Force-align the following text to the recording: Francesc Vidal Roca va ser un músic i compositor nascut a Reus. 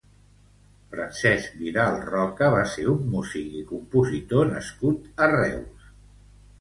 Francesc 0.93 1.51
Vidal 1.65 1.99
Roca 2.07 2.49
va 2.57 2.63
ser 2.77 2.87
un 2.95 3.05
músic 3.17 3.53
i 3.63 3.63
compositor 3.75 4.51
nascut 4.55 5.25
a 5.27 5.33
Reus. 5.37 5.93